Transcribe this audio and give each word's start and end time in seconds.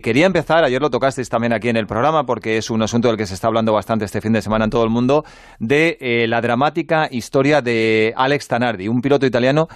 quería 0.00 0.26
empezar, 0.26 0.64
ayer 0.64 0.80
lo 0.80 0.90
tocasteis 0.90 1.28
también 1.28 1.52
aquí 1.52 1.68
en 1.68 1.76
el 1.76 1.86
programa, 1.86 2.24
porque 2.24 2.56
es 2.56 2.70
un 2.70 2.82
asunto 2.82 3.08
del 3.08 3.16
que 3.16 3.26
se 3.26 3.34
está 3.34 3.48
hablando 3.48 3.72
bastante 3.72 4.04
este 4.04 4.20
fin 4.20 4.32
de 4.32 4.42
semana 4.42 4.64
en 4.64 4.70
todo 4.70 4.84
el 4.84 4.90
mundo, 4.90 5.24
de 5.58 5.96
eh, 6.00 6.26
la 6.28 6.40
dramática 6.40 7.08
historia 7.10 7.60
de 7.60 8.12
Alex 8.16 8.48
Tanardi, 8.48 8.88
un 8.88 9.00
piloto 9.00 9.26
italiano 9.26 9.66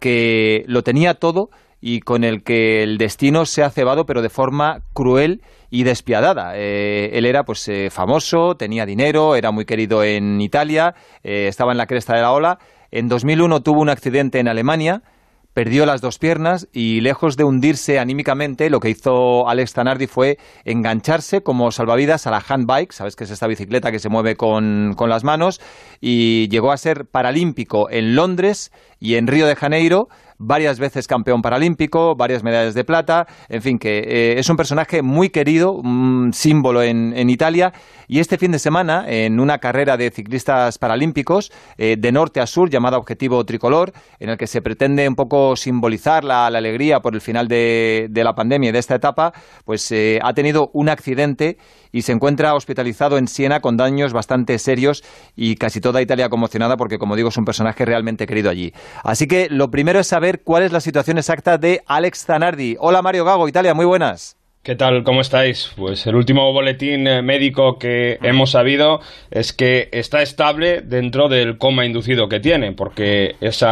que 0.00 0.64
lo 0.66 0.82
tenía 0.82 1.14
todo 1.14 1.48
y 1.80 2.00
con 2.00 2.24
el 2.24 2.42
que 2.42 2.82
el 2.82 2.98
destino 2.98 3.44
se 3.46 3.62
ha 3.62 3.70
cebado, 3.70 4.04
pero 4.06 4.22
de 4.22 4.28
forma 4.28 4.80
cruel 4.92 5.42
y 5.70 5.84
despiadada. 5.84 6.56
Eh, 6.56 7.10
él 7.12 7.26
era 7.26 7.44
pues 7.44 7.68
eh, 7.68 7.90
famoso, 7.90 8.54
tenía 8.56 8.86
dinero, 8.86 9.34
era 9.36 9.50
muy 9.50 9.64
querido 9.64 10.02
en 10.02 10.40
Italia, 10.40 10.94
estaba 11.22 11.72
en 11.72 11.78
la 11.78 11.86
cresta 11.86 12.14
de 12.14 12.22
la 12.22 12.32
ola. 12.32 12.58
En 12.90 13.08
2001 13.08 13.60
tuvo 13.60 13.80
un 13.80 13.90
accidente 13.90 14.38
en 14.38 14.48
Alemania 14.48 15.02
perdió 15.54 15.86
las 15.86 16.00
dos 16.00 16.18
piernas 16.18 16.68
y 16.72 17.00
lejos 17.00 17.36
de 17.36 17.44
hundirse 17.44 17.98
anímicamente, 18.00 18.68
lo 18.68 18.80
que 18.80 18.90
hizo 18.90 19.48
Alex 19.48 19.72
Tanardi 19.72 20.08
fue 20.08 20.36
engancharse 20.64 21.42
como 21.42 21.70
salvavidas 21.70 22.26
a 22.26 22.32
la 22.32 22.44
handbike, 22.46 22.92
sabes 22.92 23.14
que 23.14 23.24
es 23.24 23.30
esta 23.30 23.46
bicicleta 23.46 23.92
que 23.92 24.00
se 24.00 24.08
mueve 24.08 24.36
con, 24.36 24.94
con 24.96 25.08
las 25.08 25.22
manos, 25.22 25.60
y 26.00 26.48
llegó 26.48 26.72
a 26.72 26.76
ser 26.76 27.06
paralímpico 27.06 27.88
en 27.88 28.16
Londres 28.16 28.72
y 28.98 29.14
en 29.14 29.28
Río 29.28 29.46
de 29.46 29.54
Janeiro 29.54 30.08
varias 30.38 30.78
veces 30.78 31.06
campeón 31.06 31.42
paralímpico, 31.42 32.14
varias 32.16 32.42
medallas 32.42 32.74
de 32.74 32.84
plata, 32.84 33.26
en 33.48 33.62
fin, 33.62 33.78
que 33.78 33.98
eh, 33.98 34.38
es 34.38 34.48
un 34.48 34.56
personaje 34.56 35.02
muy 35.02 35.30
querido, 35.30 35.72
un 35.72 36.32
símbolo 36.32 36.82
en, 36.82 37.14
Italia, 37.30 37.72
y 38.06 38.20
este 38.20 38.36
fin 38.38 38.52
de 38.52 38.58
semana, 38.58 39.04
en 39.08 39.40
una 39.40 39.58
carrera 39.58 39.96
de 39.96 40.10
ciclistas 40.10 40.78
paralímpicos, 40.78 41.50
eh, 41.78 41.96
de 41.98 42.12
norte 42.12 42.40
a 42.40 42.46
sur, 42.46 42.68
llamada 42.68 42.98
Objetivo 42.98 43.44
Tricolor, 43.44 43.92
en 44.18 44.30
el 44.30 44.36
que 44.36 44.46
se 44.46 44.60
pretende 44.60 45.08
un 45.08 45.14
poco 45.14 45.56
simbolizar 45.56 46.24
la, 46.24 46.46
alegría 46.46 47.00
por 47.00 47.14
el 47.14 47.20
final 47.20 47.48
de, 47.48 48.08
la 48.12 48.34
pandemia 48.34 48.70
y 48.70 48.72
de 48.72 48.78
esta 48.78 48.94
etapa, 48.94 49.32
pues 49.64 49.90
eh, 49.92 50.18
ha 50.22 50.32
tenido 50.34 50.70
un 50.72 50.88
accidente 50.88 51.56
y 51.92 52.02
se 52.02 52.12
encuentra 52.12 52.54
hospitalizado 52.54 53.18
en 53.18 53.28
Siena 53.28 53.60
con 53.60 53.76
daños 53.76 54.12
bastante 54.12 54.58
serios 54.58 55.04
y 55.36 55.54
casi 55.54 55.80
toda 55.80 56.02
Italia 56.02 56.28
conmocionada 56.28 56.76
porque, 56.76 56.98
como 56.98 57.16
digo, 57.16 57.28
es 57.28 57.36
un 57.36 57.44
personaje 57.44 57.84
realmente 57.84 58.26
querido 58.26 58.50
allí. 58.50 58.72
Así 59.04 59.26
que 59.26 59.48
lo 59.48 59.70
primero 59.70 60.00
es 60.00 60.08
saber 60.08 60.23
cuál 60.32 60.62
es 60.62 60.72
la 60.72 60.80
situación 60.80 61.18
exacta 61.18 61.58
de 61.58 61.82
Alex 61.86 62.24
Zanardi. 62.24 62.76
Hola 62.80 63.02
Mario 63.02 63.24
Gago, 63.24 63.46
Italia, 63.48 63.74
muy 63.74 63.84
buenas. 63.84 64.36
¿Qué 64.64 64.76
tal? 64.76 65.04
¿Cómo 65.04 65.20
estáis? 65.20 65.70
Pues 65.76 66.06
el 66.06 66.16
último 66.16 66.50
boletín 66.50 67.06
eh, 67.06 67.20
médico 67.20 67.78
que 67.78 68.18
hemos 68.22 68.52
sabido 68.52 69.00
es 69.30 69.52
que 69.52 69.90
está 69.92 70.22
estable 70.22 70.80
dentro 70.80 71.28
del 71.28 71.58
coma 71.58 71.84
inducido 71.84 72.30
que 72.30 72.40
tiene, 72.40 72.72
porque 72.72 73.36
ese 73.42 73.66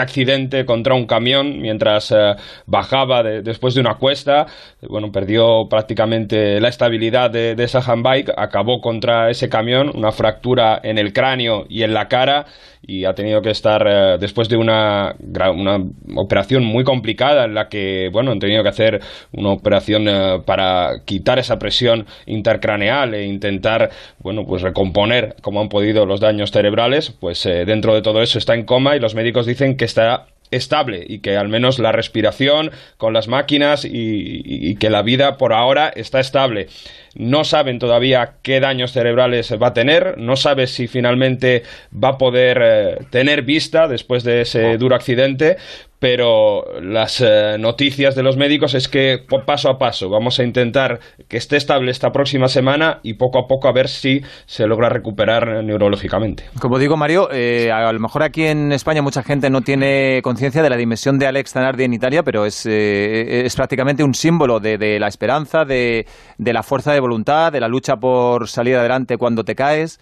accidente 0.00 0.66
contra 0.66 0.94
un 0.94 1.06
camión 1.06 1.60
mientras 1.60 2.10
eh, 2.10 2.34
bajaba 2.66 3.22
después 3.22 3.74
de 3.74 3.82
una 3.82 3.98
cuesta, 3.98 4.48
bueno, 4.88 5.12
perdió 5.12 5.68
prácticamente 5.70 6.60
la 6.60 6.70
estabilidad 6.70 7.30
de, 7.30 7.54
de 7.54 7.62
esa 7.62 7.78
handbike, 7.78 8.32
acabó 8.36 8.80
contra 8.80 9.30
ese 9.30 9.48
camión, 9.48 9.92
una 9.94 10.10
fractura 10.10 10.80
en 10.82 10.98
el 10.98 11.12
cráneo 11.12 11.66
y 11.68 11.84
en 11.84 11.94
la 11.94 12.08
cara 12.08 12.46
y 12.86 13.04
ha 13.04 13.14
tenido 13.14 13.42
que 13.42 13.50
estar 13.50 13.84
eh, 13.86 14.16
después 14.18 14.48
de 14.48 14.56
una, 14.56 15.16
una 15.18 15.78
operación 16.16 16.64
muy 16.64 16.84
complicada 16.84 17.44
en 17.44 17.54
la 17.54 17.68
que, 17.68 18.08
bueno, 18.12 18.30
han 18.30 18.38
tenido 18.38 18.62
que 18.62 18.68
hacer 18.68 19.00
una 19.32 19.50
operación 19.50 20.06
eh, 20.16 20.40
para 20.44 21.02
quitar 21.04 21.38
esa 21.38 21.58
presión 21.58 22.06
intercraneal 22.26 23.14
e 23.14 23.24
intentar, 23.24 23.90
bueno, 24.18 24.44
pues 24.46 24.62
recomponer 24.62 25.36
como 25.42 25.60
han 25.60 25.68
podido 25.68 26.06
los 26.06 26.20
daños 26.20 26.50
cerebrales, 26.50 27.10
pues 27.10 27.44
eh, 27.46 27.64
dentro 27.64 27.94
de 27.94 28.02
todo 28.02 28.22
eso 28.22 28.38
está 28.38 28.54
en 28.54 28.64
coma 28.64 28.96
y 28.96 29.00
los 29.00 29.14
médicos 29.14 29.46
dicen 29.46 29.76
que 29.76 29.84
está 29.84 30.26
estable 30.50 31.04
y 31.06 31.18
que 31.18 31.36
al 31.36 31.48
menos 31.48 31.78
la 31.78 31.92
respiración 31.92 32.70
con 32.96 33.12
las 33.12 33.28
máquinas 33.28 33.84
y, 33.84 34.76
que 34.76 34.90
la 34.90 35.02
vida 35.02 35.38
por 35.38 35.52
ahora 35.52 35.88
está 35.94 36.20
estable. 36.20 36.68
No 37.14 37.44
saben 37.44 37.78
todavía 37.78 38.34
qué 38.42 38.60
daños 38.60 38.92
cerebrales 38.92 39.52
va 39.60 39.68
a 39.68 39.74
tener, 39.74 40.18
no 40.18 40.36
sabe 40.36 40.66
si 40.66 40.86
finalmente 40.86 41.62
va 41.92 42.10
a 42.10 42.18
poder 42.18 42.60
eh, 42.62 42.98
tener 43.10 43.42
vista 43.42 43.88
después 43.88 44.22
de 44.22 44.42
ese 44.42 44.76
duro 44.76 44.94
accidente, 44.94 45.56
pero 45.98 46.62
las 46.80 47.20
eh, 47.20 47.56
noticias 47.58 48.14
de 48.14 48.22
los 48.22 48.36
médicos 48.36 48.74
es 48.74 48.88
que 48.88 49.18
paso 49.46 49.70
a 49.70 49.78
paso 49.78 50.10
vamos 50.10 50.38
a 50.38 50.44
intentar 50.44 51.00
que 51.28 51.36
esté 51.36 51.56
estable 51.56 51.90
esta 51.90 52.10
próxima 52.10 52.48
semana 52.48 53.00
y 53.02 53.14
poco 53.14 53.38
a 53.38 53.46
poco 53.46 53.68
a 53.68 53.72
ver 53.72 53.88
si 53.88 54.20
se 54.44 54.66
logra 54.66 54.88
recuperar 54.88 55.64
neurológicamente. 55.64 56.44
Como 56.60 56.78
digo, 56.78 56.96
Mario, 56.96 57.28
eh, 57.32 57.70
a 57.72 57.92
lo 57.92 58.00
mejor 58.00 58.22
aquí 58.22 58.44
en 58.44 58.72
España 58.72 59.02
mucha 59.02 59.22
gente 59.22 59.48
no 59.50 59.62
tiene 59.62 60.20
conciencia 60.22 60.62
de 60.62 60.70
la 60.70 60.76
dimensión 60.76 61.18
de 61.18 61.26
Alex 61.26 61.52
Zanardi 61.52 61.84
en 61.84 61.94
Italia, 61.94 62.22
pero 62.22 62.44
es, 62.44 62.66
eh, 62.66 63.46
es 63.46 63.56
prácticamente 63.56 64.04
un 64.04 64.14
símbolo 64.14 64.60
de, 64.60 64.98
la 65.00 65.08
esperanza, 65.08 65.64
de 65.64 66.04
la 66.38 66.62
fuerza 66.62 66.92
de 66.92 67.00
voluntad, 67.00 67.52
de 67.52 67.60
la 67.60 67.68
lucha 67.68 67.96
por 67.96 68.48
salir 68.48 68.76
adelante 68.76 69.16
cuando 69.16 69.44
te 69.44 69.54
caes. 69.54 69.98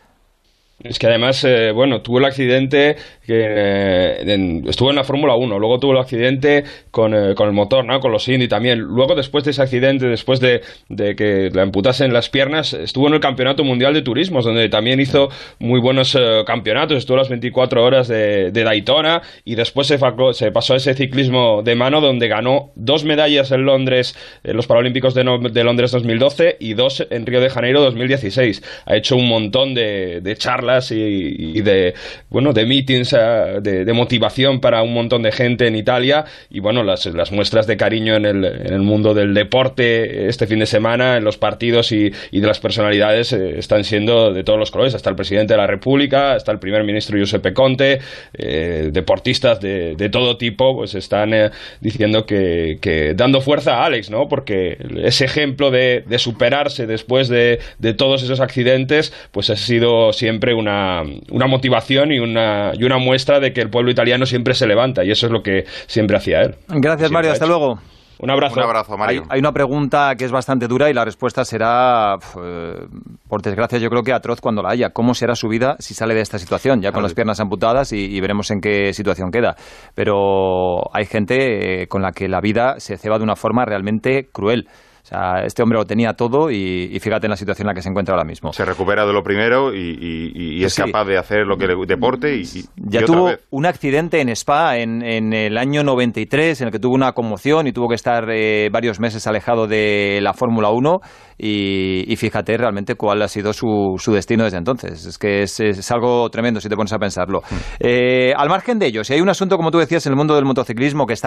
Es 0.83 0.99
que 0.99 1.07
además, 1.07 1.43
eh, 1.45 1.71
bueno, 1.71 2.03
tuvo 2.03 2.19
el 2.19 2.25
accidente, 2.25 2.97
que 3.25 3.47
eh, 3.49 4.62
estuvo 4.67 4.91
en 4.91 4.97
la 4.97 5.05
Fórmula 5.05 5.37
1, 5.37 5.59
luego 5.59 5.79
tuvo 5.79 5.93
el 5.93 5.99
accidente 5.99 6.65
con, 6.91 7.15
eh, 7.15 7.35
con, 7.37 7.47
el 7.47 7.55
motor, 7.55 7.85
¿no? 7.85 8.01
Con 8.01 8.11
los 8.11 8.27
Indy 8.29 8.49
también. 8.49 8.81
Luego, 8.81 9.15
después 9.15 9.45
de 9.45 9.53
ese 9.53 9.63
accidente, 9.63 10.07
después 10.07 10.41
de, 10.41 10.63
que 10.89 11.51
le 11.53 11.61
amputasen 11.61 12.13
las 12.13 12.29
piernas, 12.29 12.73
estuvo 12.75 13.07
en 13.07 13.15
el 13.15 13.21
Campeonato 13.21 13.63
Mundial 13.63 13.95
de 13.95 14.03
Turismos, 14.03 14.45
donde 14.45 14.69
también 14.69 15.01
hizo 15.01 15.29
muy 15.61 15.81
buenos 15.81 16.19
campeonatos. 16.45 16.99
Estuvo 16.99 17.19
las 17.19 17.29
24 17.29 17.83
horas 17.83 18.09
de, 18.09 18.51
Daytona 18.51 19.23
y 19.45 19.55
después 19.55 19.87
se, 19.87 19.99
se, 20.33 20.53
pasó 20.53 20.75
a 20.75 20.77
ese 20.77 20.95
ciclismo 20.95 21.63
de 21.63 21.77
mano, 21.77 22.01
donde 22.01 22.29
ganó 22.29 22.73
dos 22.75 23.05
medallas 23.05 23.53
en 23.53 23.65
Londres, 23.65 24.17
en 24.43 24.57
los 24.57 24.67
Paralímpicos 24.67 25.15
de, 25.15 25.23
de, 25.53 25.65
Londres 25.65 25.93
2012 25.93 26.57
y 26.59 26.75
dos 26.75 27.07
en 27.11 27.27
Río 27.27 27.41
de 27.41 27.51
Janeiro 27.51 27.81
2016. 27.83 28.63
Ha 28.87 28.97
hecho 28.97 29.17
un 29.17 29.29
montón 29.29 29.75
de, 29.75 30.21
de 30.21 30.37
charlas 30.37 30.64
y, 30.91 31.61
de, 31.61 31.95
bueno, 32.31 32.53
de 32.53 32.67
meetings 32.67 33.13
eh, 33.13 33.61
de, 33.61 33.93
motivación 33.93 34.61
para 34.61 34.83
un 34.83 34.93
montón 34.93 35.23
de 35.23 35.33
gente 35.33 35.67
en 35.67 35.77
Italia 35.77 36.25
y 36.51 36.61
bueno, 36.61 36.83
las, 36.83 37.07
las 37.07 37.31
muestras 37.31 37.67
de 37.67 37.77
cariño 37.77 38.17
en 38.17 38.25
el, 38.25 38.45
en 38.45 38.73
el, 38.73 38.83
mundo 38.83 39.15
del 39.15 39.35
deporte 39.35 40.29
este 40.29 40.47
fin 40.47 40.59
de 40.59 40.67
semana, 40.67 41.17
en 41.17 41.25
los 41.25 41.39
partidos 41.39 41.93
y, 41.93 42.11
de 42.11 42.47
las 42.47 42.61
personalidades 42.61 43.33
eh, 43.33 43.59
están 43.59 43.85
siendo 43.85 44.33
de 44.33 44.45
todos 44.45 44.59
los 44.59 44.71
colores, 44.71 44.95
hasta 44.95 45.11
el 45.11 45.17
presidente 45.17 45.55
de 45.55 45.59
la 45.59 45.67
República, 45.67 46.35
hasta 46.35 46.53
el 46.53 46.59
primer 46.59 46.85
ministro 46.85 47.17
Giuseppe 47.17 47.53
Conte, 47.53 48.01
eh, 48.35 48.91
deportistas 48.93 49.61
de, 49.61 49.95
de, 49.97 50.09
todo 50.09 50.37
tipo, 50.37 50.77
pues 50.77 50.95
están 50.95 51.33
diciendo 51.81 52.27
que, 52.27 52.79
que, 52.81 53.15
dando 53.15 53.41
fuerza 53.41 53.77
a 53.77 53.87
Alex, 53.87 54.11
¿no? 54.11 54.29
Porque 54.29 54.79
ese 55.03 55.25
ejemplo 55.25 55.71
de, 55.71 56.05
de 56.07 56.19
superarse 56.19 56.87
después 56.87 57.29
de, 57.29 57.61
de 57.79 57.95
todos 57.95 58.23
esos 58.23 58.41
accidentes, 58.41 59.13
pues 59.31 59.51
ha 59.51 59.57
sido 59.57 60.13
siempre 60.13 60.53
una, 60.54 61.03
una 61.31 61.47
motivación 61.47 62.12
y 62.12 62.19
una, 62.19 62.72
y 62.75 62.84
una 62.84 62.98
muestra 62.98 63.41
de 63.41 63.53
que 63.53 63.60
el 63.60 63.70
pueblo 63.70 63.91
italiano 63.91 64.26
siempre 64.26 64.54
se 64.54 64.66
levanta 64.66 65.04
y 65.04 65.10
eso 65.10 65.26
es 65.26 65.32
lo 65.32 65.42
que 65.42 65.65
siempre 65.87 66.16
hacía 66.16 66.41
él. 66.42 66.54
Gracias, 66.69 67.10
Mario. 67.10 67.32
Hasta 67.32 67.47
luego. 67.47 67.78
Un 68.19 68.31
abrazo. 68.31 68.60
Un 68.60 68.65
abrazo, 68.65 68.97
Mario. 68.97 69.25
Hay, 69.28 69.41
una 69.41 69.53
pregunta 69.53 70.15
que 70.16 70.25
es 70.25 70.31
bastante 70.31 70.69
dura 70.69 70.88
y 70.88 70.94
la 70.94 71.04
respuesta 71.04 71.44
será, 71.44 72.15
eh, 72.42 72.87
por 73.28 73.42
desgracia, 73.42 73.78
yo 73.78 73.88
creo 73.88 74.03
que 74.03 74.12
atroz 74.12 74.41
cuando 74.41 74.62
la 74.62 74.70
haya. 74.70 74.91
¿Cómo 74.91 75.15
será 75.15 75.34
su 75.34 75.48
vida 75.48 75.76
si 75.78 75.94
sale 75.94 76.15
de 76.15 76.20
esta 76.20 76.38
situación? 76.38 76.81
Ya 76.81 76.92
con 76.92 77.03
las 77.03 77.15
piernas 77.15 77.41
amputadas 77.41 77.92
y, 77.92 78.21
veremos 78.21 78.50
en 78.50 78.60
qué 78.60 78.92
situación 78.92 79.31
queda. 79.31 79.56
Pero 79.94 80.94
hay 80.94 81.06
gente 81.06 81.82
eh, 81.82 81.86
con 81.88 82.03
la 82.03 82.12
que 82.12 82.28
la 82.28 82.41
vida 82.41 82.76
se 82.78 82.97
ceba 82.97 83.19
de 83.19 83.25
una 83.25 83.36
forma 83.36 83.65
realmente 83.65 84.28
cruel. 84.32 84.69
O 85.04 85.06
sea, 85.06 85.44
este 85.44 85.62
hombre 85.62 85.78
lo 85.78 85.84
tenía 85.84 86.15
todo 86.15 86.50
y, 86.50 86.98
fíjate 86.98 87.26
en 87.26 87.31
la 87.31 87.37
situación 87.37 87.66
en 87.66 87.69
la 87.69 87.75
que 87.75 87.82
se 87.82 87.91
encuentra 87.91 88.15
ahora 88.15 88.25
mismo. 88.25 88.54
Se 88.54 88.65
recupera 88.65 89.04
de 89.04 89.12
lo 89.12 89.22
primero 89.22 89.75
y, 89.75 90.65
es 90.65 90.75
capaz 90.75 91.04
de 91.04 91.19
hacer 91.19 91.47
lo 91.47 91.59
que 91.59 91.66
le 91.66 91.75
deporte 91.87 92.34
y, 92.34 92.44
ya 92.76 93.04
tuvo 93.04 93.32
un 93.50 93.66
accidente 93.66 94.22
en 94.22 94.31
Spa 94.31 94.78
en, 94.78 95.03
el 95.34 95.59
año 95.59 95.84
93 95.84 96.62
en 96.62 96.69
el 96.69 96.72
que 96.72 96.78
tuvo 96.78 96.94
una 96.94 97.12
conmoción 97.12 97.66
y 97.66 97.72
tuvo 97.72 97.88
que 97.88 97.97
estar 97.97 98.31
eh, 98.31 98.70
varios 98.72 98.98
meses 98.98 99.26
alejado 99.26 99.66
de 99.66 100.20
la 100.22 100.32
Fórmula 100.32 100.70
1 100.70 101.00
y, 101.36 102.16
fíjate 102.16 102.57
realmente 102.57 102.95
cuál 102.95 103.21
ha 103.21 103.28
sido 103.28 103.53
su, 103.53 103.98
destino 104.07 104.45
desde 104.45 104.57
entonces. 104.59 105.04
Es 105.04 105.18
que 105.18 105.42
es, 105.42 105.91
algo 105.91 106.30
tremendo 106.30 106.60
si 106.60 106.71
te 106.71 106.77
pones 106.77 106.92
a 106.95 106.98
pensarlo. 106.98 107.41
Mm. 107.41 107.54
Eh, 107.80 108.33
al 108.34 108.48
margen 108.48 108.78
de 108.78 108.86
ello, 108.86 109.04
si 109.04 109.12
hay 109.12 109.21
un 109.21 109.28
asunto, 109.28 109.57
como 109.57 109.71
tú 109.71 109.78
decías, 109.78 110.07
en 110.07 110.12
el 110.12 110.16
mundo 110.16 110.34
del 110.34 110.45
motociclismo 110.45 111.07
que 111.07 111.12
está 111.12 111.22